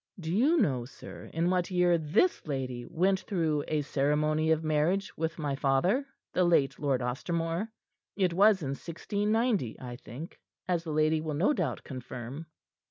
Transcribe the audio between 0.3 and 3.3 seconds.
you know, sir, in what year this lady went